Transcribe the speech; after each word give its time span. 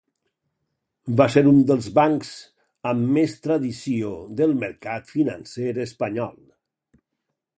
Va 1.19 1.27
ser 1.33 1.43
un 1.49 1.59
dels 1.71 1.89
bancs 1.97 2.31
amb 2.93 3.13
més 3.17 3.37
tradició 3.45 4.11
del 4.41 4.57
mercat 4.65 5.13
financer 5.17 5.71
espanyol. 5.87 6.35